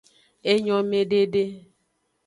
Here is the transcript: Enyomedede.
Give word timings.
Enyomedede. 0.51 1.43